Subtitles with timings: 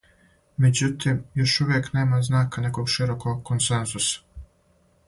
[0.63, 4.21] Меđутим, још увијек нема знака неког широког консензуса.